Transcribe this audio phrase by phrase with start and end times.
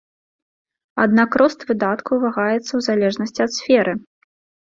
[1.03, 3.93] Аднак рост выдаткаў вагаецца ў залежнасці ад сферы.